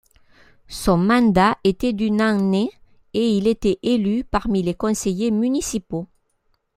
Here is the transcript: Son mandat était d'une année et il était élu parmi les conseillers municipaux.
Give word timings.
Son 0.67 0.97
mandat 0.97 1.59
était 1.63 1.93
d'une 1.93 2.21
année 2.21 2.71
et 3.13 3.37
il 3.37 3.45
était 3.47 3.77
élu 3.83 4.23
parmi 4.23 4.63
les 4.63 4.73
conseillers 4.73 5.29
municipaux. 5.29 6.07